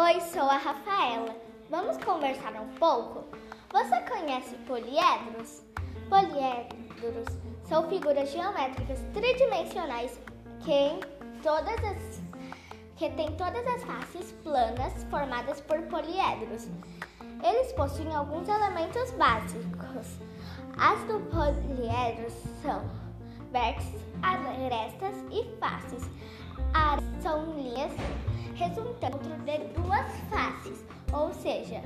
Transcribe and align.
Oi, 0.00 0.20
sou 0.20 0.42
a 0.42 0.56
Rafaela. 0.58 1.34
Vamos 1.68 1.96
conversar 1.96 2.52
um 2.52 2.68
pouco? 2.78 3.24
Você 3.72 4.00
conhece 4.02 4.54
poliedros? 4.58 5.64
Poliedros 6.08 7.26
são 7.68 7.88
figuras 7.88 8.30
geométricas 8.30 9.00
tridimensionais 9.12 10.16
que, 10.60 11.00
todas 11.42 11.84
as, 11.84 12.22
que 12.94 13.10
têm 13.10 13.32
todas 13.32 13.66
as 13.66 13.82
faces 13.82 14.30
planas 14.44 15.02
formadas 15.10 15.60
por 15.62 15.82
poliedros. 15.88 16.68
Eles 17.42 17.72
possuem 17.72 18.14
alguns 18.14 18.48
elementos 18.48 19.10
básicos. 19.10 20.16
As 20.78 21.02
do 21.08 21.18
poliedro 21.28 22.30
são 22.62 22.88
vértices, 23.50 24.00
arestas 24.22 25.16
e 25.32 25.56
faces. 25.58 26.08
As 26.74 27.22
são 27.22 27.52
linhas 27.54 27.92
resultando 28.54 29.18
de 29.44 29.58
duas 29.80 30.10
faces, 30.30 30.84
ou 31.12 31.32
seja, 31.32 31.80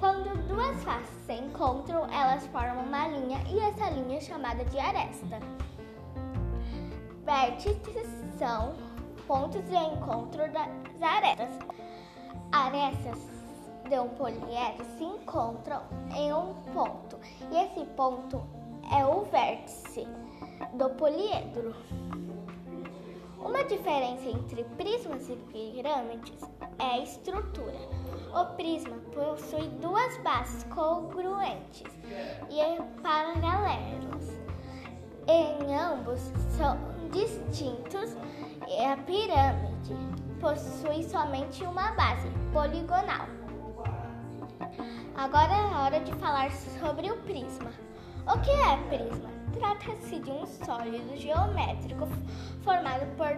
quando 0.00 0.36
duas 0.48 0.82
faces 0.84 1.14
se 1.26 1.34
encontram, 1.34 2.06
elas 2.12 2.46
formam 2.48 2.84
uma 2.84 3.08
linha 3.08 3.38
e 3.48 3.58
essa 3.58 3.90
linha 3.90 4.18
é 4.18 4.20
chamada 4.20 4.64
de 4.64 4.78
aresta. 4.78 5.40
Vértices 7.24 8.06
são 8.38 8.74
pontos 9.26 9.62
de 9.64 9.76
encontro 9.76 10.42
das 10.52 10.68
arestas. 11.02 11.58
Arestas 12.52 13.18
de 13.88 13.98
um 13.98 14.08
poliedro 14.10 14.84
se 14.96 15.04
encontram 15.04 15.82
em 16.14 16.32
um 16.32 16.54
ponto 16.72 17.18
e 17.50 17.56
esse 17.56 17.84
ponto 17.96 18.42
é 18.92 19.04
o 19.04 19.22
vértice 19.24 20.06
do 20.74 20.90
poliedro. 20.90 21.74
Uma 23.38 23.64
diferença 23.64 24.28
entre 24.28 24.64
prismas 24.76 25.28
e 25.28 25.36
pirâmides 25.52 26.42
é 26.78 26.84
a 26.84 26.98
estrutura. 26.98 27.78
O 28.34 28.56
prisma 28.56 28.96
possui 29.14 29.68
duas 29.80 30.16
bases 30.18 30.64
congruentes 30.64 31.84
e 32.50 33.00
paralelas. 33.02 34.38
Em 35.28 35.74
ambos 35.74 36.20
são 36.56 36.78
distintos 37.10 38.16
e 38.66 38.84
a 38.84 38.96
pirâmide 38.96 39.94
possui 40.40 41.02
somente 41.04 41.64
uma 41.64 41.92
base 41.92 42.28
poligonal. 42.52 43.26
Agora 45.16 45.52
é 45.52 45.76
hora 45.76 46.00
de 46.00 46.12
falar 46.14 46.50
sobre 46.52 47.10
o 47.10 47.16
prisma. 47.18 47.72
O 48.26 48.40
que 48.40 48.50
é 48.50 48.76
prisma? 48.88 49.30
Trata-se 49.56 50.18
de 50.18 50.30
um 50.32 50.44
sólido 50.44 51.16
geométrico 51.16 52.08
formado 52.64 53.06
por, 53.16 53.28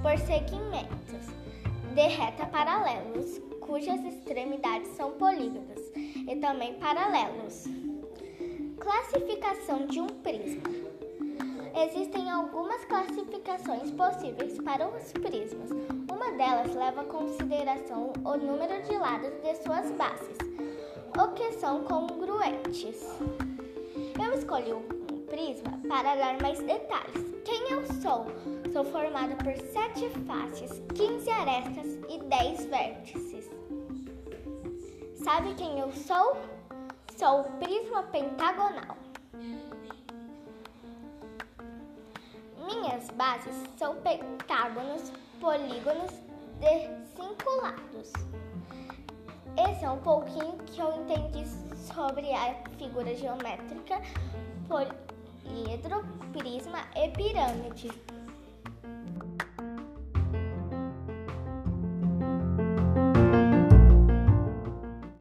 por 0.00 0.16
segmentos 0.18 1.26
de 1.92 2.06
reta 2.06 2.46
paralelos, 2.46 3.40
cujas 3.60 4.04
extremidades 4.04 4.90
são 4.90 5.10
polígonos 5.12 5.80
e 5.96 6.36
também 6.36 6.74
paralelos. 6.74 7.64
Classificação 8.78 9.86
de 9.86 10.00
um 10.00 10.06
prisma. 10.06 10.70
Existem 11.74 12.30
algumas 12.30 12.84
classificações 12.84 13.90
possíveis 13.90 14.56
para 14.62 14.88
os 14.88 15.12
prismas. 15.14 15.70
Uma 16.08 16.30
delas 16.32 16.72
leva 16.76 17.02
em 17.02 17.08
consideração 17.08 18.12
o 18.24 18.36
número 18.36 18.80
de 18.84 18.96
lados 18.96 19.32
de 19.42 19.54
suas 19.56 19.90
bases, 19.92 20.38
o 21.18 21.28
que 21.32 21.52
são 21.54 21.82
congruentes. 21.82 23.04
Escolhi 24.36 24.70
um 24.70 24.82
prisma 25.26 25.80
para 25.88 26.14
dar 26.14 26.40
mais 26.42 26.58
detalhes. 26.58 27.24
Quem 27.42 27.70
eu 27.70 27.82
sou? 28.02 28.26
Sou 28.70 28.84
formada 28.84 29.34
por 29.36 29.56
sete 29.56 30.10
faces, 30.26 30.82
15 30.94 31.30
arestas 31.30 31.86
e 32.10 32.18
10 32.18 32.66
vértices. 32.66 33.50
Sabe 35.14 35.54
quem 35.54 35.78
eu 35.78 35.90
sou? 35.90 36.36
Sou 37.16 37.40
o 37.40 37.44
prisma 37.58 38.02
pentagonal. 38.02 38.98
Minhas 42.58 43.08
bases 43.12 43.56
são 43.78 43.96
pentágonos, 44.02 45.10
polígonos 45.40 46.12
de 46.60 46.90
cinco 47.16 47.50
lados. 47.62 48.12
Esse 49.56 49.84
é 49.84 49.90
um 49.90 49.98
pouquinho 49.98 50.58
que 50.66 50.80
eu 50.80 50.92
entendi 51.00 51.46
sobre 51.94 52.30
a 52.32 52.54
figura 52.76 53.14
geométrica 53.14 54.00
poliedro, 54.68 56.04
prisma 56.32 56.80
e 56.94 57.08
pirâmide. 57.08 58.15